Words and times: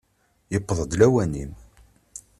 Yewweḍ-d 0.51 0.93
lawan-im! 0.99 1.53